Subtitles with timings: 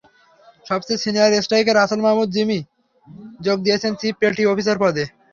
[0.65, 2.59] সবচেয়ে senior striker Rasel Mahmud Jimmy
[3.39, 5.03] যোগ দিয়েছেন চিফ পেটি অফিসার পদে।